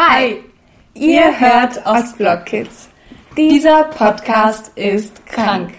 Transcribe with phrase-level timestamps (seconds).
[0.00, 0.44] Hi,
[0.94, 2.88] ihr hört Ostblock Kids.
[3.36, 5.70] Dieser Podcast ist krank.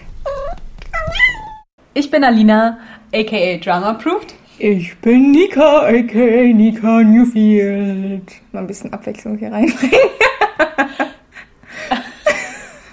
[1.94, 2.80] Ich bin Alina,
[3.14, 4.34] aka Drama Approved.
[4.58, 8.30] Ich bin Nika, aka Nika Newfield.
[8.52, 9.88] Mal ein bisschen Abwechslung hier reinbringen.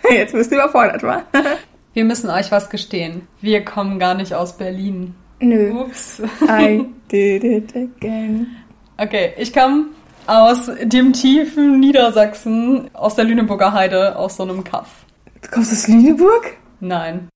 [0.09, 1.23] Jetzt bist du überfordert, wa?
[1.93, 3.27] Wir müssen euch was gestehen.
[3.41, 5.13] Wir kommen gar nicht aus Berlin.
[5.41, 5.73] Nö.
[5.73, 6.21] Ups.
[6.47, 8.47] I did it again.
[8.97, 9.87] Okay, ich komme
[10.27, 15.05] aus dem tiefen Niedersachsen, aus der Lüneburger Heide, aus so einem Kaff.
[15.41, 16.57] Du kommst aus Lüneburg?
[16.79, 17.29] Nein.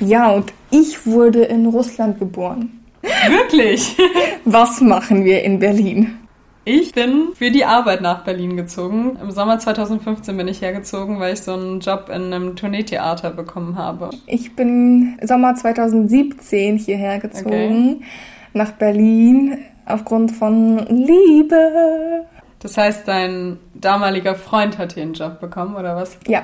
[0.00, 2.80] Ja, und ich wurde in Russland geboren.
[3.02, 3.96] Wirklich?
[4.44, 6.18] Was machen wir in Berlin?
[6.64, 9.16] Ich bin für die Arbeit nach Berlin gezogen.
[9.22, 13.76] Im Sommer 2015 bin ich hergezogen, weil ich so einen Job in einem Tourneetheater bekommen
[13.76, 14.10] habe.
[14.26, 18.04] Ich bin Sommer 2017 hierher gezogen,
[18.52, 22.26] nach Berlin, aufgrund von Liebe.
[22.60, 26.18] Das heißt, dein damaliger Freund hat hier einen Job bekommen, oder was?
[26.26, 26.42] Ja.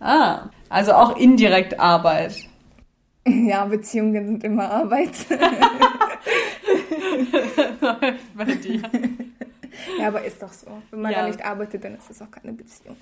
[0.00, 2.34] Ah, also auch indirekt Arbeit.
[3.26, 5.08] Ja, Beziehungen sind immer Arbeit.
[8.36, 8.82] Bei dir.
[9.98, 10.66] ja, aber ist doch so.
[10.90, 11.22] Wenn man Ja.
[11.22, 12.96] da nicht arbeitet, dann ist das auch keine Beziehung.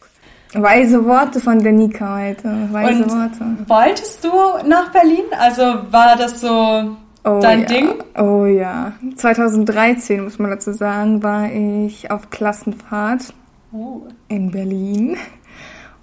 [0.54, 2.68] Weise Worte von der Nika heute.
[2.72, 3.68] Weise Und Worte.
[3.68, 4.30] wolltest du
[4.68, 5.24] nach Berlin?
[5.38, 7.66] Also war das so Oh, dein ja.
[7.66, 7.88] Ding?
[8.18, 8.92] Oh ja.
[9.14, 13.34] 2013, muss man dazu sagen, war ich auf Klassenfahrt
[13.72, 14.02] Uh.
[14.28, 15.16] in Berlin.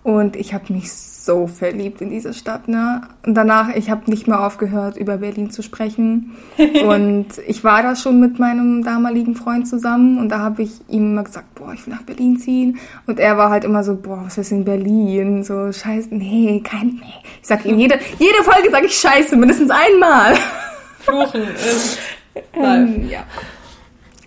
[0.02, 2.68] Und ich habe mich so verliebt in diese Stadt.
[2.68, 3.02] Ne?
[3.26, 6.36] Und danach, ich habe nicht mehr aufgehört, über Berlin zu sprechen.
[6.88, 10.18] und ich war da schon mit meinem damaligen Freund zusammen.
[10.18, 12.80] Und da habe ich ihm immer gesagt, boah, ich will nach Berlin ziehen.
[13.06, 15.44] Und er war halt immer so, boah, was ist in Berlin?
[15.44, 17.14] So, scheiße, nee, kein, nee.
[17.42, 20.36] Ich sag ihm, jede, jede Folge sage ich scheiße, mindestens einmal.
[21.10, 21.98] Fluchen ist.
[22.54, 23.20] Ähm, ja.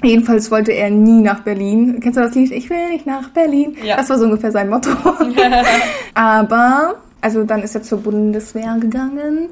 [0.02, 2.00] Jedenfalls wollte er nie nach Berlin.
[2.00, 2.50] Kennst du das Lied?
[2.50, 3.77] Ich will nicht nach Berlin.
[3.84, 3.97] Ja.
[3.97, 4.91] Das war so ungefähr sein Motto.
[6.14, 9.51] Aber, also dann ist er zur Bundeswehr gegangen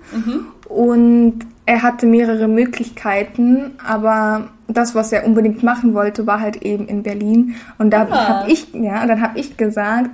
[0.68, 6.86] und er hatte mehrere Möglichkeiten, aber das, was er unbedingt machen wollte, war halt eben
[6.88, 7.54] in Berlin.
[7.78, 8.28] Und da Ah.
[8.40, 10.10] habe ich, ja, dann habe ich gesagt,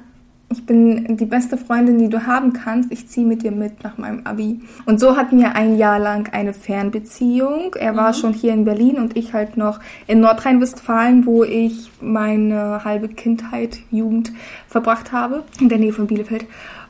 [0.49, 2.93] ich bin die beste Freundin, die du haben kannst.
[2.93, 4.61] Ich ziehe mit dir mit nach meinem Abi.
[4.85, 7.75] Und so hatten wir ein Jahr lang eine Fernbeziehung.
[7.75, 12.85] Er war schon hier in Berlin und ich halt noch in Nordrhein-Westfalen, wo ich meine
[12.85, 14.33] halbe Kindheit, Jugend
[14.69, 16.47] verbracht habe, in der Nähe von Bielefeld.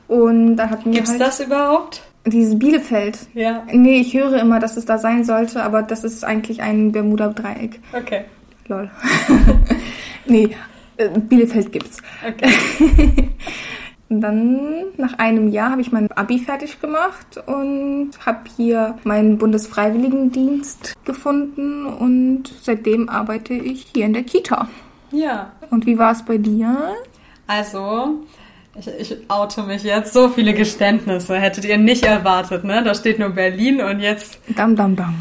[0.06, 2.03] Und dann hatten wir Gibt's halt das überhaupt?
[2.27, 3.19] dieses Bielefeld.
[3.34, 3.62] Ja.
[3.72, 7.81] Nee, ich höre immer, dass es da sein sollte, aber das ist eigentlich ein Bermuda-Dreieck.
[7.93, 8.25] Okay.
[8.69, 8.91] Lol.
[10.27, 10.50] nee,
[11.29, 12.03] Bielefeld gibt's.
[12.27, 12.51] Okay.
[14.09, 19.37] Und dann, nach einem Jahr, habe ich mein Abi fertig gemacht und habe hier meinen
[19.37, 24.69] Bundesfreiwilligendienst gefunden und seitdem arbeite ich hier in der Kita.
[25.11, 25.51] Ja.
[25.71, 26.95] Und wie war es bei dir?
[27.49, 28.21] Also,
[28.78, 30.13] ich, ich oute mich jetzt.
[30.13, 32.84] So viele Geständnisse hättet ihr nicht erwartet, ne?
[32.84, 34.39] Da steht nur Berlin und jetzt.
[34.55, 35.15] Dam, dam, dam.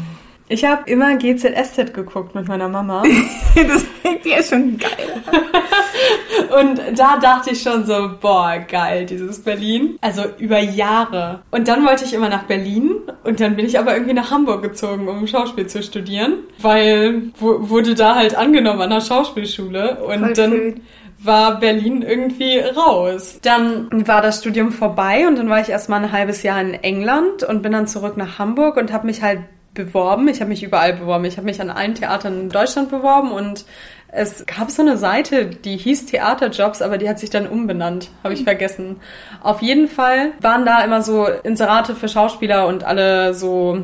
[0.48, 3.02] Ich habe immer GZSZ geguckt mit meiner Mama.
[3.54, 5.22] das klingt ja schon geil.
[6.60, 9.98] Und da dachte ich schon so, boah, geil, dieses Berlin.
[10.00, 11.40] Also über Jahre.
[11.50, 12.92] Und dann wollte ich immer nach Berlin
[13.24, 17.94] und dann bin ich aber irgendwie nach Hamburg gezogen, um Schauspiel zu studieren, weil wurde
[17.94, 20.80] da halt angenommen an der Schauspielschule und Voll dann schön.
[21.18, 23.40] war Berlin irgendwie raus.
[23.42, 27.42] Dann war das Studium vorbei und dann war ich erstmal ein halbes Jahr in England
[27.42, 29.40] und bin dann zurück nach Hamburg und habe mich halt
[29.76, 30.26] beworben.
[30.26, 31.24] Ich habe mich überall beworben.
[31.24, 33.64] Ich habe mich an allen Theatern in Deutschland beworben und
[34.08, 38.10] es gab so eine Seite, die hieß Theaterjobs, aber die hat sich dann umbenannt.
[38.24, 38.96] Habe ich vergessen.
[39.42, 43.82] Auf jeden Fall waren da immer so Inserate für Schauspieler und alle so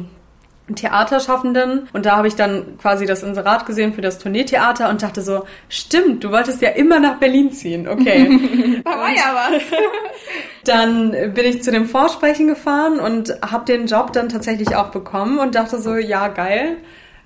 [0.74, 5.20] Theaterschaffenden und da habe ich dann quasi das Inserat gesehen für das Tourneetheater und dachte
[5.20, 8.80] so, stimmt, du wolltest ja immer nach Berlin ziehen, okay.
[8.84, 9.62] Da war ja was.
[10.64, 15.38] Dann bin ich zu dem Vorsprechen gefahren und habe den Job dann tatsächlich auch bekommen
[15.38, 16.76] und dachte so, ja geil,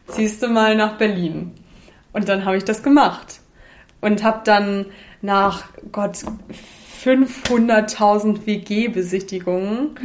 [0.09, 1.53] ziehst du mal nach Berlin.
[2.13, 3.41] Und dann habe ich das gemacht
[4.01, 4.87] und habe dann
[5.21, 6.19] nach Gott
[7.07, 9.97] 500.000 WG-Besichtigungen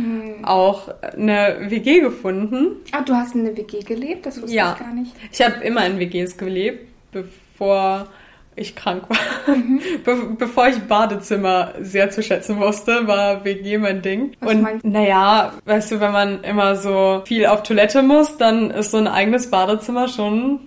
[0.44, 2.77] auch eine WG gefunden.
[2.92, 4.25] Ah, du hast in der WG gelebt?
[4.25, 4.75] Das wusste Ja.
[4.80, 5.12] ich gar nicht.
[5.31, 8.07] Ich habe immer in WGs gelebt, bevor
[8.57, 9.18] ich krank war.
[10.03, 14.33] Be bevor ich Badezimmer sehr zu schätzen wusste, war WG mein Ding.
[14.42, 14.89] Was Und meinst du?
[14.89, 19.07] naja, weißt du, wenn man immer so viel auf Toilette muss, dann ist so ein
[19.07, 20.59] eigenes Badezimmer schon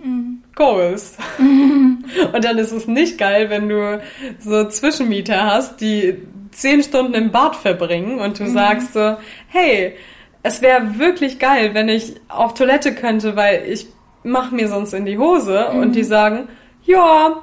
[0.55, 1.17] Goals.
[1.39, 4.01] Und dann ist es nicht geil, wenn du
[4.39, 9.17] so Zwischenmieter hast, die zehn Stunden im Bad verbringen und du sagst so,
[9.49, 9.97] hey,
[10.45, 13.89] es wäre wirklich geil, wenn ich auf Toilette könnte, weil ich
[14.23, 16.49] mache mir sonst in die Hose und die sagen,
[16.85, 17.43] ja,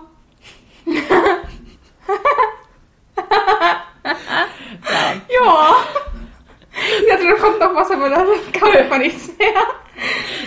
[0.86, 1.04] ja.
[5.28, 5.76] ja.
[7.10, 8.26] Dachte, da kommt noch was, aber da
[8.58, 9.50] kam einfach nichts mehr.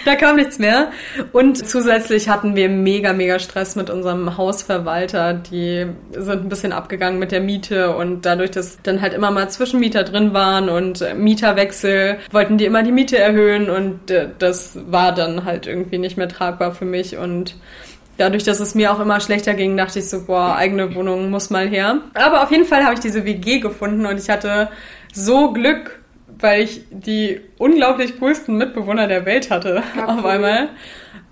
[0.05, 0.91] Da kam nichts mehr.
[1.33, 5.35] Und zusätzlich hatten wir mega, mega Stress mit unserem Hausverwalter.
[5.35, 9.49] Die sind ein bisschen abgegangen mit der Miete und dadurch, dass dann halt immer mal
[9.49, 15.15] Zwischenmieter drin waren und Mieterwechsel, wollten die immer die Miete erhöhen und äh, das war
[15.15, 17.55] dann halt irgendwie nicht mehr tragbar für mich und
[18.17, 21.51] dadurch, dass es mir auch immer schlechter ging, dachte ich so, boah, eigene Wohnung muss
[21.51, 22.01] mal her.
[22.15, 24.69] Aber auf jeden Fall habe ich diese WG gefunden und ich hatte
[25.13, 26.01] so Glück,
[26.39, 30.69] weil ich die unglaublich coolsten Mitbewohner der Welt hatte ja, auf einmal.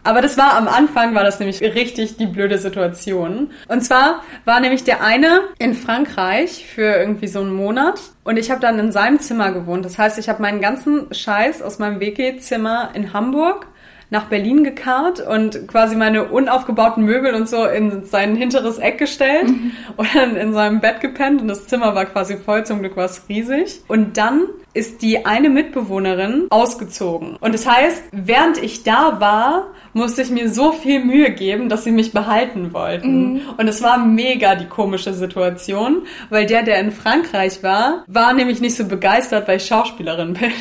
[0.05, 3.51] Aber das war am Anfang, war das nämlich richtig die blöde Situation.
[3.69, 8.51] Und zwar war nämlich der eine in Frankreich für irgendwie so einen Monat und ich
[8.51, 9.85] habe dann in seinem Zimmer gewohnt.
[9.85, 13.67] Das heißt, ich habe meinen ganzen Scheiß aus meinem WG-Zimmer in Hamburg
[14.13, 19.49] nach Berlin gekarrt und quasi meine unaufgebauten Möbel und so in sein hinteres Eck gestellt
[19.49, 19.73] mhm.
[19.97, 23.07] und dann in seinem Bett gepennt und das Zimmer war quasi voll, zum Glück war
[23.07, 23.81] es riesig.
[23.89, 27.37] Und dann ist die eine Mitbewohnerin ausgezogen.
[27.41, 31.85] Und das heißt, während ich da war, musste ich mir so viel Mühe geben, dass
[31.85, 33.33] sie mich behalten wollten.
[33.33, 33.41] Mhm.
[33.57, 38.61] Und es war mega die komische Situation, weil der, der in Frankreich war, war nämlich
[38.61, 40.53] nicht so begeistert, weil ich Schauspielerin bin.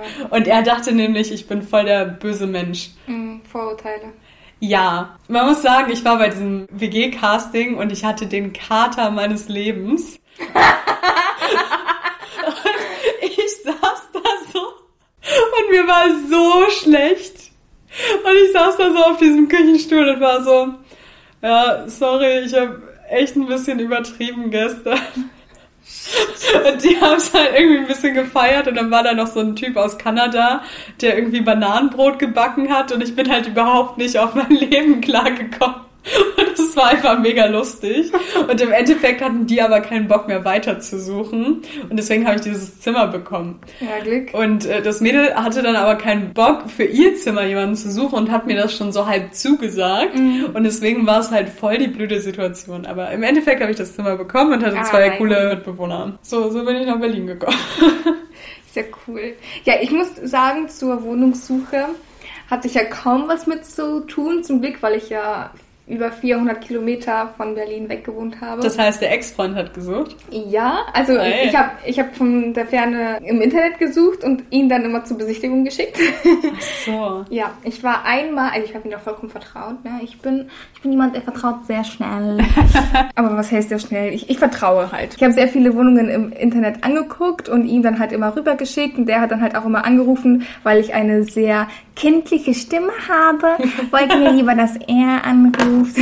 [0.30, 2.90] Und er dachte nämlich, ich bin voll der böse Mensch.
[3.06, 4.12] Mhm, Vorurteile.
[4.60, 9.48] Ja, man muss sagen, ich war bei diesem WG-Casting und ich hatte den Kater meines
[9.48, 10.18] Lebens.
[10.38, 10.54] und
[13.22, 14.20] ich saß da
[14.52, 17.52] so und mir war so schlecht.
[18.24, 20.74] Und ich saß da so auf diesem Küchenstuhl und war so,
[21.40, 24.98] ja, sorry, ich habe echt ein bisschen übertrieben gestern.
[26.64, 29.40] Und die haben es halt irgendwie ein bisschen gefeiert und dann war da noch so
[29.40, 30.62] ein Typ aus Kanada,
[31.00, 35.87] der irgendwie Bananenbrot gebacken hat und ich bin halt überhaupt nicht auf mein Leben klargekommen.
[36.36, 38.10] Und das war einfach mega lustig.
[38.48, 41.62] Und im Endeffekt hatten die aber keinen Bock mehr weiter zu suchen.
[41.88, 43.60] Und deswegen habe ich dieses Zimmer bekommen.
[43.80, 44.34] Ja, Glück.
[44.34, 48.16] Und äh, das Mädel hatte dann aber keinen Bock, für ihr Zimmer jemanden zu suchen
[48.16, 50.16] und hat mir das schon so halb zugesagt.
[50.16, 50.50] Mhm.
[50.54, 52.86] Und deswegen war es halt voll die blöde Situation.
[52.86, 55.18] Aber im Endeffekt habe ich das Zimmer bekommen und hatte ah, zwei nice.
[55.18, 56.18] coole Mitbewohner.
[56.22, 57.56] So, so bin ich nach Berlin gekommen.
[58.72, 59.34] Sehr cool.
[59.64, 61.86] Ja, ich muss sagen, zur Wohnungssuche
[62.50, 65.50] hatte ich ja kaum was mit zu tun, zum Glück, weil ich ja
[65.88, 68.62] über 400 Kilometer von Berlin weg gewohnt habe.
[68.62, 70.16] Das heißt, der Ex-Freund hat gesucht?
[70.30, 71.48] Ja, also hey.
[71.48, 75.16] ich habe ich hab von der Ferne im Internet gesucht und ihn dann immer zur
[75.18, 75.98] Besichtigung geschickt.
[75.98, 77.24] Ach so.
[77.34, 79.82] ja, ich war einmal, also ich habe ihm auch vollkommen vertraut.
[79.84, 80.00] Ne?
[80.02, 82.38] Ich, bin, ich bin jemand, der vertraut sehr schnell.
[83.14, 84.12] Aber was heißt sehr schnell?
[84.12, 85.14] Ich, ich vertraue halt.
[85.16, 89.06] Ich habe sehr viele Wohnungen im Internet angeguckt und ihm dann halt immer rübergeschickt und
[89.06, 91.68] der hat dann halt auch immer angerufen, weil ich eine sehr
[91.98, 93.58] kindliche Stimme habe,
[93.90, 95.96] wollte mir lieber, dass er anruft.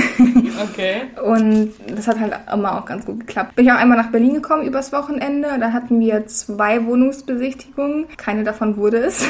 [0.73, 1.03] Okay.
[1.25, 3.57] Und das hat halt immer auch ganz gut geklappt.
[3.57, 5.49] Bin ich auch einmal nach Berlin gekommen übers Wochenende.
[5.59, 8.07] Da hatten wir zwei Wohnungsbesichtigungen.
[8.17, 9.27] Keine davon wurde es.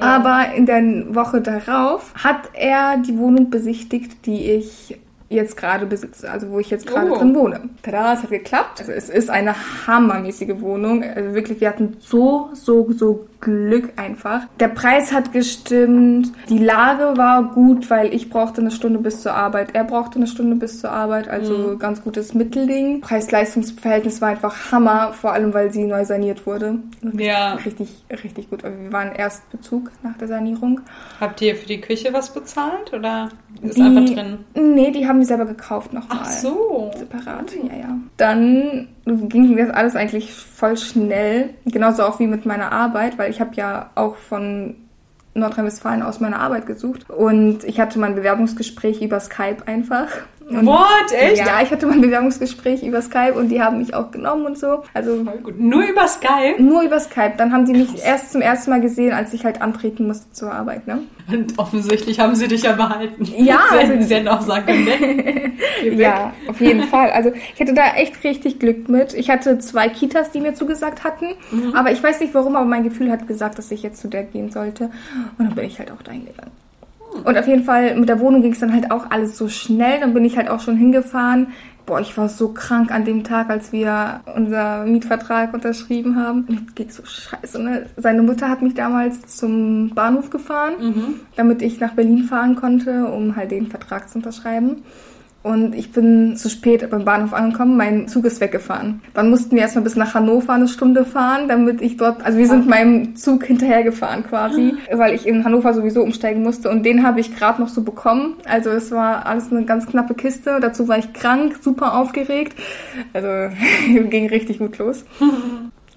[0.00, 0.16] Ja.
[0.16, 6.30] Aber in der Woche darauf hat er die Wohnung besichtigt, die ich jetzt gerade besitze,
[6.30, 7.16] also wo ich jetzt gerade oh.
[7.16, 7.60] drin wohne.
[7.82, 8.80] Tada, es hat geklappt.
[8.80, 9.54] Also es ist eine
[9.86, 11.02] hammermäßige Wohnung.
[11.02, 14.46] Also wirklich, wir hatten so, so, so Glück einfach.
[14.58, 19.34] Der Preis hat gestimmt, die Lage war gut, weil ich brauchte eine Stunde bis zur
[19.34, 21.78] Arbeit, er brauchte eine Stunde bis zur Arbeit, also mhm.
[21.78, 23.00] ganz gutes Mittelding.
[23.00, 26.80] Preis-Leistungs-Verhältnis war einfach Hammer, vor allem weil sie neu saniert wurde.
[27.12, 27.54] Ja.
[27.54, 27.88] Richtig,
[28.24, 28.64] richtig gut.
[28.64, 30.80] Wir waren erst Bezug nach der Sanierung.
[31.20, 33.28] Habt ihr für die Küche was bezahlt oder
[33.62, 34.38] ist die, einfach drin?
[34.54, 36.18] Nee, die haben die selber gekauft nochmal.
[36.22, 36.90] Ach so.
[36.96, 37.98] Separat, ja, ja.
[38.16, 38.88] Dann
[39.28, 41.50] ging das alles eigentlich voll schnell.
[41.64, 44.76] Genauso auch wie mit meiner Arbeit, weil ich habe ja auch von
[45.34, 47.08] Nordrhein-Westfalen aus meine Arbeit gesucht.
[47.10, 50.08] Und ich hatte mein Bewerbungsgespräch über Skype einfach.
[50.48, 51.12] Und What?
[51.12, 51.38] Echt?
[51.38, 54.82] Ja, ich hatte mein Bewerbungsgespräch über Skype und die haben mich auch genommen und so.
[54.94, 55.26] Also
[55.56, 56.62] Nur über Skype?
[56.62, 57.34] Nur über Skype.
[57.36, 60.52] Dann haben die mich erst zum ersten Mal gesehen, als ich halt antreten musste zur
[60.52, 61.00] Arbeit, ne?
[61.30, 63.24] Und offensichtlich haben sie dich ja behalten.
[63.36, 63.60] Ja.
[63.72, 65.52] Hätten, sie hätten auch sagen ne?
[65.96, 67.10] ja, auf jeden Fall.
[67.10, 69.12] Also ich hatte da echt richtig Glück mit.
[69.12, 71.26] Ich hatte zwei Kitas, die mir zugesagt hatten.
[71.50, 71.74] Mhm.
[71.74, 74.24] Aber ich weiß nicht warum, aber mein Gefühl hat gesagt, dass ich jetzt zu der
[74.24, 74.84] gehen sollte.
[75.38, 76.52] Und dann bin ich halt auch dahin gegangen.
[77.24, 80.00] Und auf jeden Fall mit der Wohnung ging es dann halt auch alles so schnell.
[80.00, 81.48] Dann bin ich halt auch schon hingefahren.
[81.86, 86.44] Boah, ich war so krank an dem Tag, als wir unser Mietvertrag unterschrieben haben.
[86.46, 87.62] Mir ging so scheiße.
[87.62, 87.86] Ne?
[87.96, 91.20] Seine Mutter hat mich damals zum Bahnhof gefahren, mhm.
[91.36, 94.82] damit ich nach Berlin fahren konnte, um halt den Vertrag zu unterschreiben.
[95.48, 97.76] Und ich bin zu spät beim Bahnhof angekommen.
[97.78, 99.00] Mein Zug ist weggefahren.
[99.14, 102.46] Dann mussten wir erstmal bis nach Hannover eine Stunde fahren, damit ich dort, also wir
[102.46, 107.20] sind meinem Zug hinterhergefahren quasi, weil ich in Hannover sowieso umsteigen musste und den habe
[107.20, 108.34] ich gerade noch so bekommen.
[108.44, 110.58] Also es war alles eine ganz knappe Kiste.
[110.60, 112.54] Dazu war ich krank, super aufgeregt.
[113.14, 113.28] Also
[114.10, 115.04] ging richtig gut los.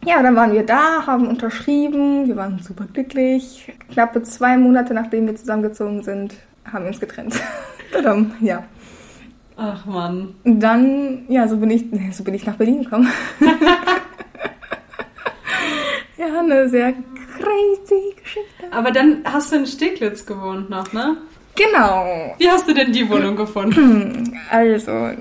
[0.03, 3.71] Ja, dann waren wir da, haben unterschrieben, wir waren super glücklich.
[3.93, 6.33] Knappe zwei Monate nachdem wir zusammengezogen sind,
[6.65, 7.39] haben wir uns getrennt.
[8.41, 8.63] ja.
[9.63, 10.33] Ach man.
[10.43, 13.07] Und dann, ja, so bin ich, so bin ich nach Berlin gekommen.
[16.17, 18.65] ja, eine sehr crazy Geschichte.
[18.71, 21.17] Aber dann hast du in Steglitz gewohnt noch, ne?
[21.55, 22.33] Genau.
[22.39, 24.39] Wie hast du denn die Wohnung gefunden?
[24.49, 25.11] Also,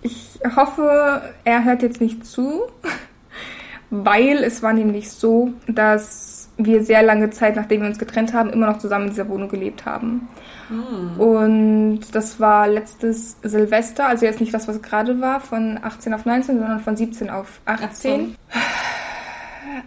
[0.00, 2.62] ich hoffe, er hört jetzt nicht zu
[3.90, 8.50] weil es war nämlich so, dass wir sehr lange Zeit, nachdem wir uns getrennt haben,
[8.50, 10.28] immer noch zusammen in dieser Wohnung gelebt haben.
[10.68, 11.20] Mhm.
[11.20, 16.24] Und das war letztes Silvester, also jetzt nicht das, was gerade war, von 18 auf
[16.24, 18.36] 19, sondern von 17 auf 18.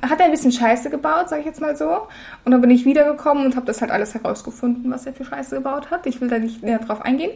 [0.02, 2.08] Hat er ein bisschen Scheiße gebaut, sag ich jetzt mal so.
[2.44, 5.56] Und dann bin ich wiedergekommen und habe das halt alles herausgefunden, was er für Scheiße
[5.56, 6.06] gebaut hat.
[6.06, 7.32] Ich will da nicht näher drauf eingehen.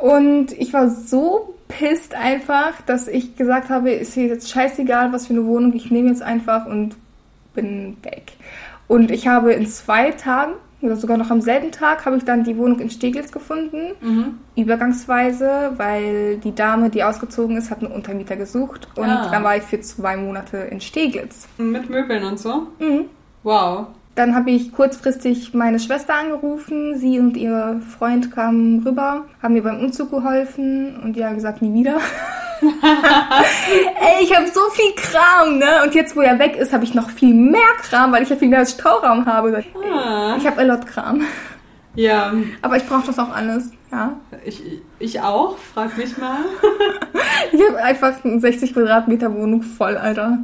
[0.00, 5.26] Und ich war so pisst einfach, dass ich gesagt habe, ist hier jetzt scheißegal, was
[5.26, 6.96] für eine Wohnung, ich nehme jetzt einfach und
[7.54, 8.32] bin weg.
[8.88, 12.44] Und ich habe in zwei Tagen oder sogar noch am selben Tag habe ich dann
[12.44, 14.38] die Wohnung in Steglitz gefunden, mhm.
[14.56, 19.30] übergangsweise, weil die Dame, die ausgezogen ist, hat einen Untermieter gesucht und ah.
[19.30, 21.48] dann war ich für zwei Monate in Steglitz.
[21.58, 22.68] Mit Möbeln und so?
[22.78, 23.06] Mhm.
[23.42, 23.88] Wow.
[24.20, 26.98] Dann habe ich kurzfristig meine Schwester angerufen.
[26.98, 31.62] Sie und ihr Freund kamen rüber, haben mir beim Umzug geholfen und die haben gesagt,
[31.62, 31.96] nie wieder.
[32.60, 35.84] Ey, ich habe so viel Kram, ne?
[35.84, 38.36] Und jetzt, wo er weg ist, habe ich noch viel mehr Kram, weil ich ja
[38.36, 39.64] viel mehr Stauraum habe.
[39.90, 40.36] Ah.
[40.36, 41.22] Ich habe ein Lot Kram.
[41.94, 42.34] Ja.
[42.60, 44.20] Aber ich brauche das auch alles, ja.
[44.44, 44.62] Ich,
[44.98, 46.40] ich auch, frag mich mal.
[47.52, 50.36] ich habe einfach eine 60 Quadratmeter Wohnung voll, Alter.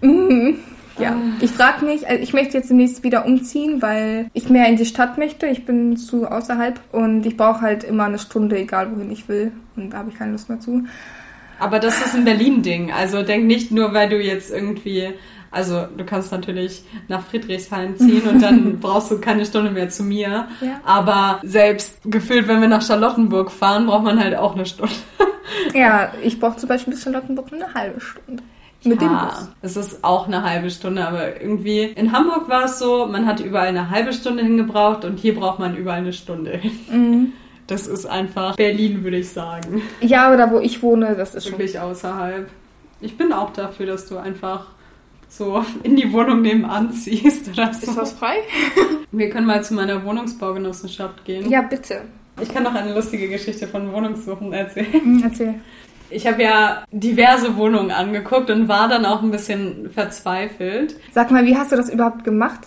[0.00, 0.58] Mhm.
[0.98, 4.76] Ja, ich frage mich, also ich möchte jetzt demnächst wieder umziehen, weil ich mehr in
[4.76, 5.46] die Stadt möchte.
[5.46, 9.52] Ich bin zu außerhalb und ich brauche halt immer eine Stunde, egal wohin ich will.
[9.76, 10.84] Und da habe ich keine Lust mehr zu.
[11.58, 12.92] Aber das ist ein Berlin-Ding.
[12.92, 15.08] Also denk nicht nur, weil du jetzt irgendwie,
[15.50, 20.04] also du kannst natürlich nach Friedrichshain ziehen und dann brauchst du keine Stunde mehr zu
[20.04, 20.48] mir.
[20.60, 20.80] Ja.
[20.84, 24.94] Aber selbst gefühlt, wenn wir nach Charlottenburg fahren, braucht man halt auch eine Stunde.
[25.74, 28.42] ja, ich brauche zum Beispiel bis Charlottenburg nur eine halbe Stunde.
[28.84, 29.48] Mit ja, dem Bus.
[29.60, 33.40] Es ist auch eine halbe Stunde, aber irgendwie in Hamburg war es so, man hat
[33.40, 36.72] überall eine halbe Stunde hingebraucht und hier braucht man überall eine Stunde hin.
[36.90, 37.32] Mhm.
[37.66, 39.82] Das ist einfach Berlin, würde ich sagen.
[40.00, 41.82] Ja, da, wo ich wohne, das ist wirklich schon...
[41.82, 42.48] außerhalb.
[43.00, 44.68] Ich bin auch dafür, dass du einfach
[45.28, 47.90] so in die Wohnung nebenan ziehst oder so.
[47.90, 48.36] Ist was frei?
[49.12, 51.50] Wir können mal zu meiner Wohnungsbaugenossenschaft gehen.
[51.50, 52.02] Ja, bitte.
[52.40, 54.88] Ich kann noch eine lustige Geschichte von Wohnungssuchen erzählen.
[55.04, 55.54] Mhm, erzähl.
[56.10, 60.96] Ich habe ja diverse Wohnungen angeguckt und war dann auch ein bisschen verzweifelt.
[61.12, 62.60] Sag mal, wie hast du das überhaupt gemacht?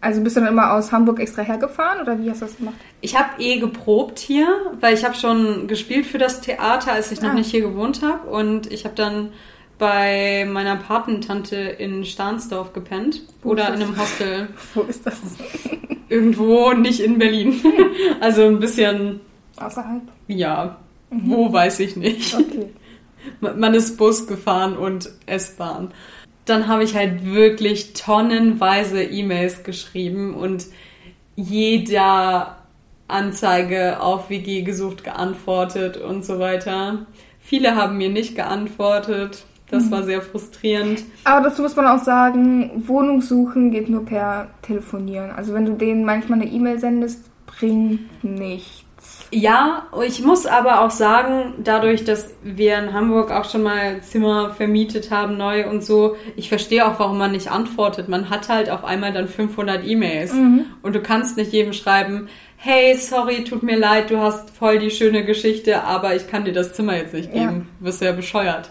[0.00, 2.76] Also bist du dann immer aus Hamburg extra hergefahren oder wie hast du das gemacht?
[3.00, 4.46] Ich habe eh geprobt hier,
[4.80, 7.34] weil ich habe schon gespielt für das Theater, als ich noch ah.
[7.34, 8.28] nicht hier gewohnt habe.
[8.28, 9.30] Und ich habe dann
[9.78, 13.22] bei meiner Patentante in Stahnsdorf gepennt.
[13.42, 14.48] Wo oder in einem Hostel.
[14.74, 15.18] Wo ist das?
[16.08, 17.60] Irgendwo nicht in Berlin.
[18.20, 19.20] also ein bisschen.
[19.56, 20.02] Außerhalb?
[20.28, 20.76] Ja.
[21.10, 21.30] Mhm.
[21.30, 22.34] Wo weiß ich nicht.
[22.34, 22.70] Okay.
[23.40, 25.92] Man ist Bus gefahren und S-Bahn.
[26.44, 30.66] Dann habe ich halt wirklich tonnenweise E-Mails geschrieben und
[31.34, 32.56] jeder
[33.08, 37.06] Anzeige auf WG gesucht geantwortet und so weiter.
[37.40, 39.44] Viele haben mir nicht geantwortet.
[39.70, 39.90] Das mhm.
[39.90, 41.02] war sehr frustrierend.
[41.24, 45.30] Aber dazu muss man auch sagen, Wohnung suchen geht nur per Telefonieren.
[45.30, 48.85] Also wenn du denen manchmal eine E-Mail sendest, bringt nichts.
[49.32, 54.50] Ja, ich muss aber auch sagen, dadurch, dass wir in Hamburg auch schon mal Zimmer
[54.50, 58.08] vermietet haben, neu und so, ich verstehe auch, warum man nicht antwortet.
[58.08, 60.66] Man hat halt auf einmal dann 500 E-Mails mhm.
[60.82, 64.90] und du kannst nicht jedem schreiben, hey, sorry, tut mir leid, du hast voll die
[64.90, 67.68] schöne Geschichte, aber ich kann dir das Zimmer jetzt nicht geben.
[67.80, 67.86] Ja.
[67.86, 68.70] Wirst ja bescheuert.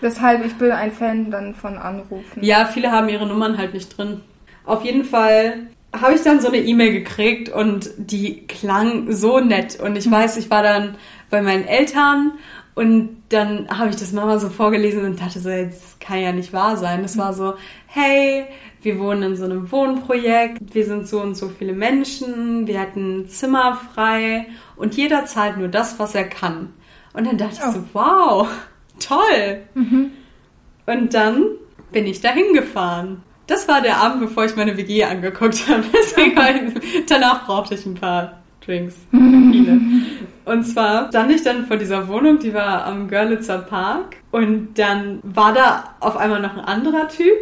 [0.00, 2.42] Deshalb, ich bin ein Fan dann von Anrufen.
[2.42, 4.20] Ja, viele haben ihre Nummern halt nicht drin.
[4.64, 9.80] Auf jeden Fall habe ich dann so eine E-Mail gekriegt und die klang so nett.
[9.80, 10.96] Und ich weiß, ich war dann
[11.30, 12.32] bei meinen Eltern
[12.74, 16.52] und dann habe ich das Mama so vorgelesen und dachte so, jetzt kann ja nicht
[16.52, 17.02] wahr sein.
[17.02, 17.54] Das war so,
[17.86, 18.46] hey,
[18.82, 23.28] wir wohnen in so einem Wohnprojekt, wir sind so und so viele Menschen, wir hatten
[23.28, 26.72] Zimmer frei und jeder zahlt nur das, was er kann.
[27.14, 27.68] Und dann dachte oh.
[27.68, 28.48] ich so, wow,
[29.00, 29.62] toll.
[29.74, 30.12] Mhm.
[30.86, 31.46] Und dann
[31.90, 33.22] bin ich dahin gefahren.
[33.48, 35.82] Das war der Abend, bevor ich meine WG angeguckt habe.
[37.08, 38.94] Danach brauchte ich ein paar Drinks.
[39.10, 39.80] Viele.
[40.44, 44.16] Und zwar stand ich dann vor dieser Wohnung, die war am Görlitzer Park.
[44.30, 47.32] Und dann war da auf einmal noch ein anderer Typ.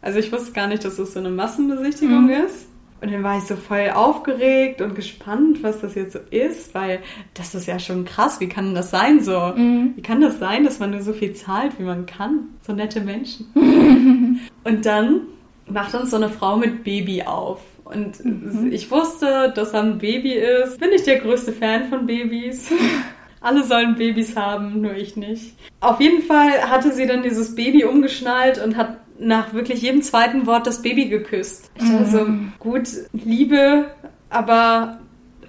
[0.00, 2.46] Also ich wusste gar nicht, dass das so eine Massenbesichtigung mhm.
[2.46, 2.68] ist.
[3.00, 7.00] Und dann war ich so voll aufgeregt und gespannt, was das jetzt so ist, weil
[7.34, 8.38] das ist ja schon krass.
[8.40, 9.52] Wie kann das sein so?
[9.56, 9.94] Mhm.
[9.96, 12.50] Wie kann das sein, dass man nur so viel zahlt, wie man kann?
[12.64, 13.46] So nette Menschen.
[14.64, 15.22] und dann
[15.70, 17.60] macht uns so eine Frau mit Baby auf.
[17.84, 18.70] Und mhm.
[18.72, 20.78] ich wusste, dass er ein Baby ist.
[20.78, 22.70] Bin ich der größte Fan von Babys.
[23.40, 25.54] Alle sollen Babys haben, nur ich nicht.
[25.80, 30.46] Auf jeden Fall hatte sie dann dieses Baby umgeschnallt und hat nach wirklich jedem zweiten
[30.46, 31.70] Wort das Baby geküsst.
[31.74, 32.52] Ich dachte so, mhm.
[32.58, 33.86] gut, Liebe,
[34.28, 34.99] aber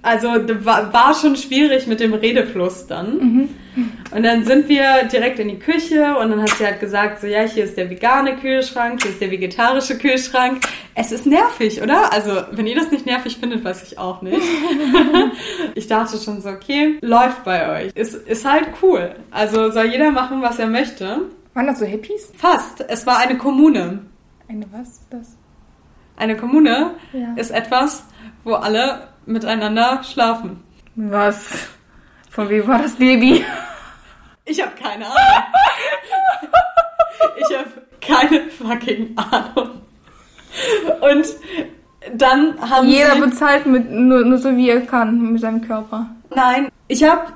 [0.01, 0.29] also
[0.65, 3.17] war, war schon schwierig mit dem Redefluss dann.
[3.17, 3.49] Mhm.
[4.13, 7.27] Und dann sind wir direkt in die Küche und dann hat sie halt gesagt, so
[7.27, 10.61] ja, hier ist der vegane Kühlschrank, hier ist der vegetarische Kühlschrank.
[10.95, 12.11] Es ist nervig, oder?
[12.11, 14.41] Also, wenn ihr das nicht nervig findet, weiß ich auch nicht.
[15.75, 17.93] ich dachte schon so, okay, läuft bei euch.
[17.95, 19.15] Ist, ist halt cool.
[19.29, 21.21] Also soll jeder machen, was er möchte.
[21.53, 22.31] Waren das so Hippies?
[22.35, 22.83] Fast.
[22.89, 23.99] Es war eine Kommune.
[24.49, 24.99] Eine was?
[25.09, 25.37] Das?
[26.17, 27.33] Eine Kommune ja.
[27.35, 28.03] ist etwas,
[28.43, 30.63] wo alle miteinander schlafen.
[30.95, 31.69] Was?
[32.29, 33.43] Von wem war das Baby?
[34.45, 35.17] Ich habe keine Ahnung.
[37.37, 37.69] ich habe
[38.01, 39.81] keine fucking Ahnung.
[41.01, 41.25] Und
[42.15, 43.21] dann haben Jeder sie...
[43.21, 46.09] bezahlt mit, nur, nur so wie er kann mit seinem Körper.
[46.33, 47.33] Nein, ich habe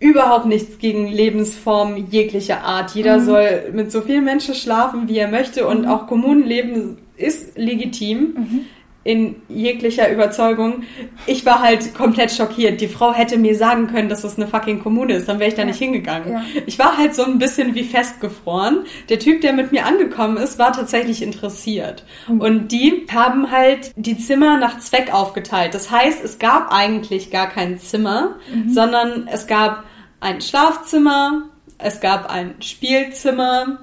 [0.00, 2.92] überhaupt nichts gegen Lebensformen jeglicher Art.
[2.94, 3.24] Jeder mhm.
[3.24, 5.88] soll mit so vielen Menschen schlafen, wie er möchte und mhm.
[5.88, 8.34] auch Kommunenleben ist legitim.
[8.36, 8.66] Mhm
[9.08, 10.82] in jeglicher Überzeugung.
[11.24, 12.82] Ich war halt komplett schockiert.
[12.82, 15.54] Die Frau hätte mir sagen können, dass das eine fucking Kommune ist, dann wäre ich
[15.54, 15.68] da ja.
[15.68, 16.30] nicht hingegangen.
[16.30, 16.42] Ja.
[16.66, 18.84] Ich war halt so ein bisschen wie festgefroren.
[19.08, 22.04] Der Typ, der mit mir angekommen ist, war tatsächlich interessiert.
[22.28, 22.40] Mhm.
[22.42, 25.72] Und die haben halt die Zimmer nach Zweck aufgeteilt.
[25.72, 28.68] Das heißt, es gab eigentlich gar kein Zimmer, mhm.
[28.68, 29.84] sondern es gab
[30.20, 31.44] ein Schlafzimmer,
[31.78, 33.78] es gab ein Spielzimmer,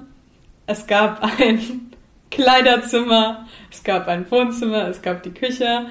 [0.68, 1.90] es gab ein
[2.36, 5.86] Kleiderzimmer, es gab ein Wohnzimmer, es gab die Küche.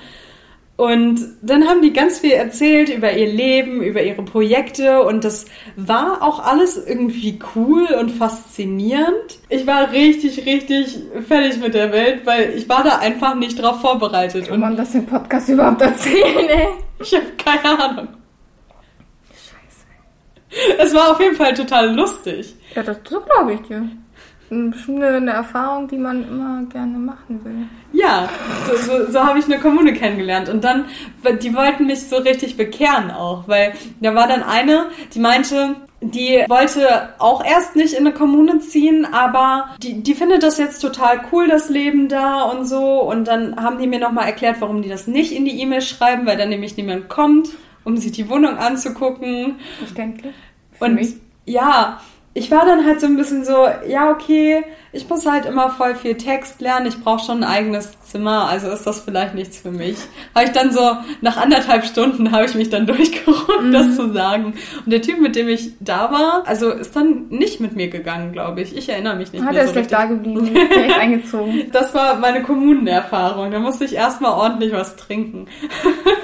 [0.77, 5.45] Und dann haben die ganz viel erzählt über ihr Leben, über ihre Projekte und das
[5.75, 9.39] war auch alles irgendwie cool und faszinierend.
[9.49, 13.81] Ich war richtig, richtig fertig mit der Welt, weil ich war da einfach nicht drauf
[13.81, 14.49] vorbereitet.
[14.49, 16.67] Kann man das im Podcast überhaupt erzählen, ey?
[16.99, 18.07] Ich habe keine Ahnung.
[19.31, 20.77] Scheiße.
[20.77, 22.53] Es war auf jeden Fall total lustig.
[22.75, 23.89] Ja, das, das glaube ich dir
[24.49, 27.67] bestimmt eine Erfahrung, die man immer gerne machen will.
[27.93, 28.29] Ja,
[28.67, 30.49] so, so, so habe ich eine Kommune kennengelernt.
[30.49, 30.85] Und dann,
[31.41, 36.43] die wollten mich so richtig bekehren auch, weil da war dann eine, die meinte, die
[36.47, 41.21] wollte auch erst nicht in eine Kommune ziehen, aber die, die findet das jetzt total
[41.31, 43.01] cool, das Leben da und so.
[43.01, 46.25] Und dann haben die mir nochmal erklärt, warum die das nicht in die E-Mail schreiben,
[46.25, 47.49] weil dann nämlich niemand kommt,
[47.83, 49.55] um sich die Wohnung anzugucken.
[49.79, 50.35] Verständlich.
[50.73, 51.15] Für und mich.
[51.45, 52.01] ja,
[52.37, 55.95] ich war dann halt so ein bisschen so, ja, okay, ich muss halt immer voll
[55.95, 59.71] viel Text lernen, ich brauche schon ein eigenes Zimmer, also ist das vielleicht nichts für
[59.71, 59.95] mich.
[60.35, 63.71] Habe ich dann so, nach anderthalb Stunden habe ich mich dann durchgerungen, mhm.
[63.71, 64.53] das zu sagen.
[64.85, 68.33] Und der Typ, mit dem ich da war, also ist dann nicht mit mir gegangen,
[68.33, 68.75] glaube ich.
[68.75, 71.71] Ich erinnere mich nicht Hat mehr er so ist da geblieben, direkt eingezogen.
[71.71, 75.47] Das war meine Kommunenerfahrung, da musste ich erstmal ordentlich was trinken.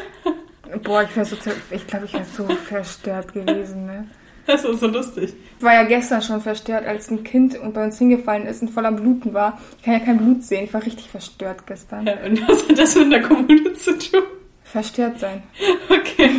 [0.84, 1.38] Boah, ich, so,
[1.70, 4.08] ich glaube, ich wäre so verstört gewesen, ne?
[4.48, 5.34] Das ist so lustig.
[5.58, 8.92] Ich war ja gestern schon verstört, als ein Kind bei uns hingefallen ist und voller
[8.92, 9.60] Bluten war.
[9.78, 10.66] Ich kann ja kein Blut sehen.
[10.66, 12.08] Ich war richtig verstört gestern.
[12.08, 14.24] Ja, und was hat das mit der Kommune zu tun?
[14.64, 15.44] Verstört sein.
[15.90, 16.30] Okay.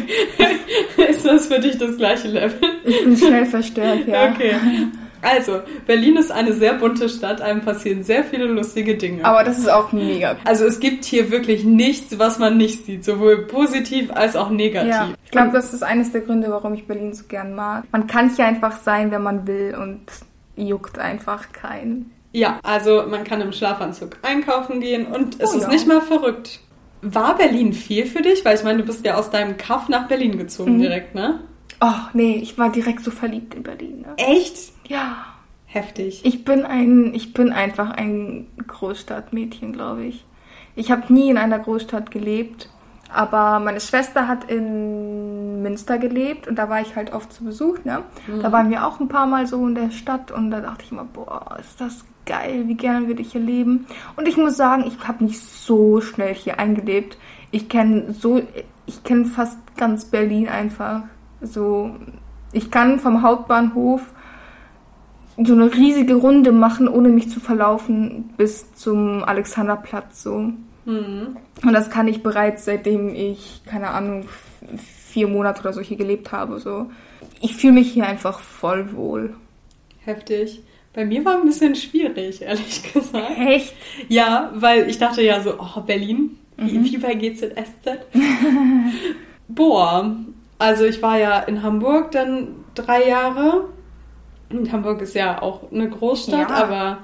[1.09, 2.59] ist das für dich das gleiche Level?
[2.85, 4.31] Ich bin schnell verstört, ja.
[4.31, 4.55] Okay.
[5.23, 9.25] Also, Berlin ist eine sehr bunte Stadt, einem passieren sehr viele lustige Dinge.
[9.25, 10.37] Aber das ist auch mega.
[10.45, 14.91] Also es gibt hier wirklich nichts, was man nicht sieht, sowohl positiv als auch negativ.
[14.91, 17.85] Ja, ich glaube, das ist eines der Gründe, warum ich Berlin so gern mag.
[17.93, 20.01] Man kann hier einfach sein, wenn man will und
[20.57, 22.13] juckt einfach keinen.
[22.33, 25.69] Ja, also man kann im Schlafanzug einkaufen gehen und es oh, ist ja.
[25.69, 26.61] nicht mal verrückt.
[27.03, 28.45] War Berlin viel für dich?
[28.45, 30.83] Weil ich meine, du bist ja aus deinem Kaff nach Berlin gezogen mhm.
[30.83, 31.41] direkt, ne?
[31.85, 34.03] Oh, nee, ich war direkt so verliebt in Berlin.
[34.03, 34.15] Ne?
[34.17, 34.73] Echt?
[34.87, 35.17] Ja.
[35.67, 36.21] Heftig.
[36.25, 40.25] Ich bin ein, ich bin einfach ein Großstadtmädchen, glaube ich.
[40.77, 42.69] Ich habe nie in einer Großstadt gelebt,
[43.13, 47.79] aber meine Schwester hat in Münster gelebt und da war ich halt oft zu Besuch,
[47.85, 48.03] ne?
[48.27, 48.43] Mhm.
[48.43, 50.93] Da waren wir auch ein paar Mal so in der Stadt und da dachte ich
[50.93, 53.87] immer, boah, ist das geil, wie gerne würde ich hier leben.
[54.17, 57.19] Und ich muss sagen, ich habe nicht so schnell hier eingelebt.
[57.51, 58.43] Ich kenne so,
[58.87, 61.03] ich kenne fast ganz Berlin einfach.
[61.43, 61.97] So,
[62.53, 64.03] ich kann vom Hauptbahnhof
[65.43, 70.53] so eine riesige Runde machen, ohne mich zu verlaufen, bis zum Alexanderplatz so.
[70.85, 71.37] Mhm.
[71.65, 74.27] Und das kann ich bereits seitdem ich, keine Ahnung,
[74.77, 76.59] vier Monate oder so hier gelebt habe.
[76.61, 76.91] So.
[77.41, 79.35] Ich fühle mich hier einfach voll wohl.
[80.05, 80.63] Heftig.
[80.95, 83.39] Bei mir war ein bisschen schwierig, ehrlich gesagt.
[83.39, 83.75] Echt?
[84.09, 86.85] Ja, weil ich dachte ja so, oh, Berlin, mhm.
[86.85, 88.07] wie bei GZSZ.
[89.49, 90.17] Boah,
[90.63, 93.65] also ich war ja in Hamburg dann drei Jahre.
[94.49, 96.57] Und Hamburg ist ja auch eine Großstadt, ja.
[96.57, 96.99] aber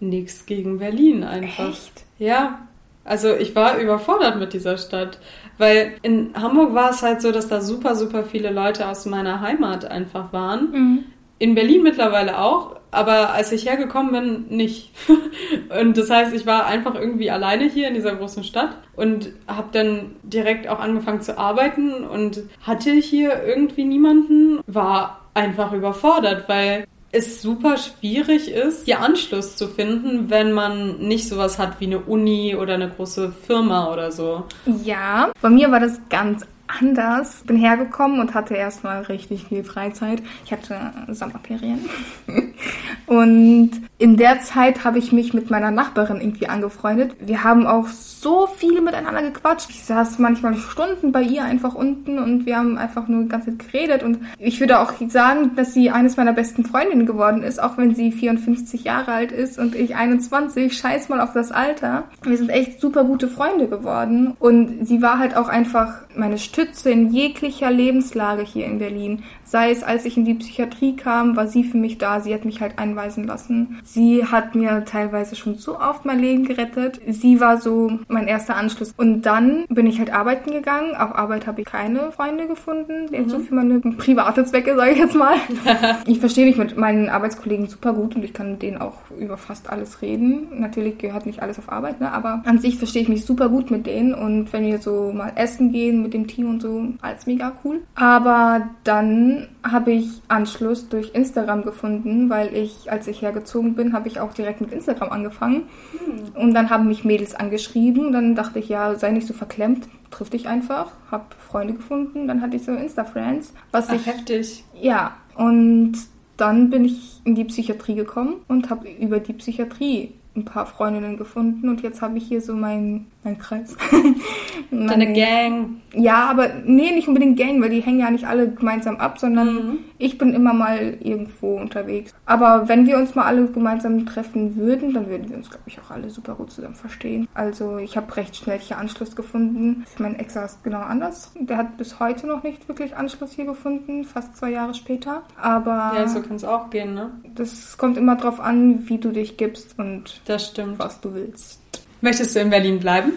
[0.00, 1.70] nichts gegen Berlin einfach.
[1.70, 2.04] Echt?
[2.18, 2.66] Ja.
[3.04, 5.20] Also ich war überfordert mit dieser Stadt,
[5.58, 9.40] weil in Hamburg war es halt so, dass da super, super viele Leute aus meiner
[9.40, 10.70] Heimat einfach waren.
[10.72, 11.04] Mhm.
[11.38, 14.90] In Berlin mittlerweile auch, aber als ich hergekommen bin, nicht.
[15.80, 19.68] und das heißt, ich war einfach irgendwie alleine hier in dieser großen Stadt und habe
[19.72, 26.86] dann direkt auch angefangen zu arbeiten und hatte hier irgendwie niemanden, war einfach überfordert, weil
[27.12, 32.00] es super schwierig ist, hier Anschluss zu finden, wenn man nicht sowas hat wie eine
[32.00, 34.44] Uni oder eine große Firma oder so.
[34.84, 37.42] Ja, bei mir war das ganz anders.
[37.44, 40.22] Bin hergekommen und hatte erstmal richtig viel Freizeit.
[40.44, 41.88] Ich hatte Sommerferien.
[43.06, 47.16] und in der Zeit habe ich mich mit meiner Nachbarin irgendwie angefreundet.
[47.20, 49.70] Wir haben auch so viel miteinander gequatscht.
[49.70, 53.56] Ich saß manchmal Stunden bei ihr einfach unten und wir haben einfach nur die ganze
[53.56, 54.02] Zeit geredet.
[54.02, 57.94] Und ich würde auch sagen, dass sie eines meiner besten Freundinnen geworden ist, auch wenn
[57.94, 60.76] sie 54 Jahre alt ist und ich 21.
[60.76, 62.04] Scheiß mal auf das Alter.
[62.22, 64.36] Wir sind echt super gute Freunde geworden.
[64.38, 69.24] Und sie war halt auch einfach meine Stütze in jeglicher Lebenslage hier in Berlin.
[69.44, 72.20] Sei es, als ich in die Psychiatrie kam, war sie für mich da.
[72.20, 73.78] Sie hat mich halt einweisen lassen.
[73.84, 76.98] Sie hat mir teilweise schon so oft mein Leben gerettet.
[77.08, 78.94] Sie war so mein erster Anschluss.
[78.96, 80.96] Und dann bin ich halt arbeiten gegangen.
[80.96, 83.06] Auf Arbeit habe ich keine Freunde gefunden.
[83.10, 83.28] Mhm.
[83.28, 85.36] So für meine private Zwecke, sage ich jetzt mal.
[86.06, 89.36] ich verstehe mich mit meinen Arbeitskollegen super gut und ich kann mit denen auch über
[89.36, 90.48] fast alles reden.
[90.58, 92.12] Natürlich gehört nicht alles auf Arbeit, ne?
[92.12, 94.14] aber an sich verstehe ich mich super gut mit denen.
[94.14, 97.82] Und wenn wir so mal essen gehen mit dem Team und so, alles mega cool.
[97.94, 104.08] Aber dann habe ich Anschluss durch Instagram gefunden, weil ich, als ich hergezogen bin, habe
[104.08, 105.64] ich auch direkt mit Instagram angefangen.
[105.92, 106.42] Hm.
[106.42, 108.12] Und dann haben mich Mädels angeschrieben.
[108.12, 110.92] Dann dachte ich, ja, sei nicht so verklemmt, triff dich einfach.
[111.10, 112.26] Hab Freunde gefunden.
[112.28, 113.52] Dann hatte ich so Insta-Friends.
[113.72, 114.64] Was Ach, ich, heftig.
[114.80, 115.94] Ja, und
[116.36, 121.16] dann bin ich in die Psychiatrie gekommen und habe über die Psychiatrie ein paar Freundinnen
[121.16, 123.76] gefunden und jetzt habe ich hier so meinen mein Kreis.
[124.70, 125.82] Deine Gang.
[125.92, 129.54] Ja, aber nee, nicht unbedingt Gang, weil die hängen ja nicht alle gemeinsam ab, sondern
[129.54, 129.78] mhm.
[129.98, 132.14] ich bin immer mal irgendwo unterwegs.
[132.24, 135.80] Aber wenn wir uns mal alle gemeinsam treffen würden, dann würden wir uns, glaube ich,
[135.80, 137.26] auch alle super gut zusammen verstehen.
[137.34, 139.84] Also ich habe recht schnell hier Anschluss gefunden.
[139.98, 141.32] Mein Ex ist genau anders.
[141.40, 145.22] Der hat bis heute noch nicht wirklich Anschluss hier gefunden, fast zwei Jahre später.
[145.40, 145.92] Aber.
[145.96, 147.10] Ja, so kann es auch gehen, ne?
[147.34, 150.78] Das kommt immer drauf an, wie du dich gibst und das stimmt.
[150.78, 151.65] was du willst.
[152.00, 153.12] Möchtest du in Berlin bleiben?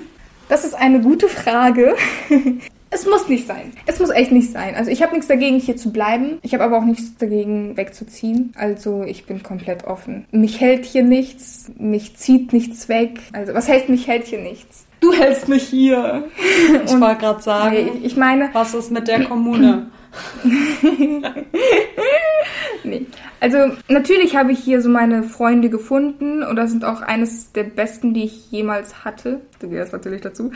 [0.47, 1.95] Das ist eine gute Frage.
[2.91, 3.71] Es muss nicht sein.
[3.85, 4.73] Es muss echt nicht sein.
[4.75, 6.39] Also ich habe nichts dagegen, hier zu bleiben.
[6.41, 8.51] Ich habe aber auch nichts dagegen, wegzuziehen.
[8.57, 10.25] Also ich bin komplett offen.
[10.31, 11.71] Mich hält hier nichts.
[11.77, 13.19] Mich zieht nichts weg.
[13.31, 14.87] Also was heißt, mich hält hier nichts?
[15.01, 16.23] Du hältst mich hier.
[16.85, 17.75] Ich wollte gerade sagen.
[17.75, 18.49] Nee, ich meine.
[18.53, 19.91] Was ist mit der Kommune?
[22.83, 23.05] nee.
[23.39, 27.63] Also natürlich habe ich hier so meine Freunde gefunden und das sind auch eines der
[27.63, 29.41] besten, die ich jemals hatte.
[29.59, 30.51] Du gehörst natürlich dazu.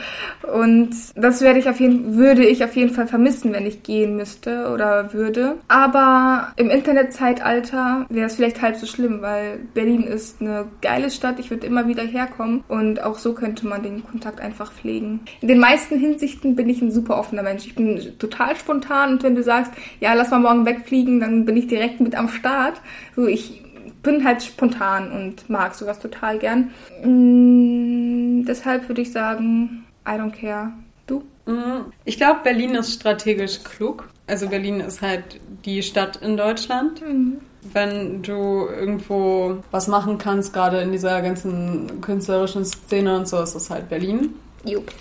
[0.52, 4.16] Und das werde ich auf jeden, würde ich auf jeden Fall vermissen, wenn ich gehen
[4.16, 5.56] müsste oder würde.
[5.68, 11.40] Aber im Internetzeitalter wäre es vielleicht halb so schlimm, weil Berlin ist eine geile Stadt.
[11.40, 15.22] Ich würde immer wieder herkommen und auch so könnte man den Kontakt einfach pflegen.
[15.42, 17.66] In den meisten Hinsichten bin ich ein super offener Mensch.
[17.66, 21.58] Ich bin total spontan und wenn du sagst, ja, lass mal morgen wegfliegen, dann bin
[21.58, 22.73] ich direkt mit am Start.
[23.16, 23.64] So, ich
[24.02, 26.72] bin halt spontan und mag sowas total gern.
[27.04, 30.74] Mm, deshalb würde ich sagen, I don't care.
[31.08, 31.24] Du?
[31.46, 34.08] Mm, ich glaube, Berlin ist strategisch klug.
[34.28, 37.02] Also Berlin ist halt die Stadt in Deutschland.
[37.02, 37.38] Mhm.
[37.72, 43.56] Wenn du irgendwo was machen kannst, gerade in dieser ganzen künstlerischen Szene und so, ist
[43.56, 44.34] es halt Berlin.
[44.66, 44.92] Jupp.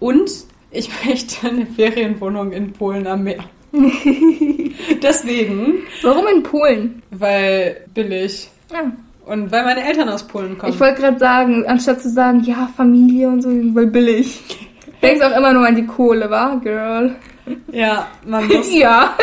[0.00, 0.30] Und
[0.70, 3.44] ich möchte eine Ferienwohnung in Polen am Meer.
[5.02, 5.82] Deswegen.
[6.02, 7.02] Warum in Polen?
[7.10, 8.48] Weil billig.
[8.72, 8.92] Ja.
[9.24, 10.72] Und weil meine Eltern aus Polen kommen.
[10.72, 14.40] Ich wollte gerade sagen, anstatt zu sagen, ja, Familie und so, weil billig.
[15.02, 17.16] Denkst auch immer nur an die Kohle, wa, Girl?
[17.72, 19.14] Ja, man muss, ja.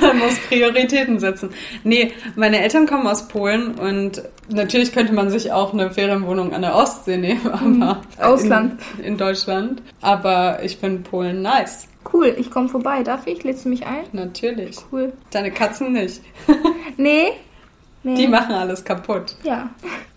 [0.00, 1.50] man muss Prioritäten setzen.
[1.84, 6.62] Nee, meine Eltern kommen aus Polen und natürlich könnte man sich auch eine Ferienwohnung an
[6.62, 7.82] der Ostsee nehmen, mhm.
[7.82, 8.80] aber Ausland.
[8.98, 9.82] In, in Deutschland.
[10.02, 11.88] Aber ich finde Polen nice.
[12.12, 13.02] Cool, ich komme vorbei.
[13.02, 13.42] Darf ich?
[13.44, 14.04] Lädst du mich ein?
[14.12, 14.76] Natürlich.
[14.90, 15.12] Cool.
[15.30, 16.20] Deine Katzen nicht.
[16.96, 17.28] nee.
[18.02, 18.14] nee.
[18.16, 19.36] Die machen alles kaputt.
[19.42, 19.70] Ja.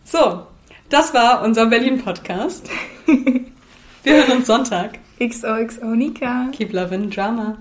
[0.03, 0.45] So,
[0.89, 2.69] Das war unser Berlin-Podcast.
[4.03, 4.99] Wir hören uns Sonntag.
[5.19, 6.49] XOXO Nika.
[6.51, 7.57] Keep loving Drama.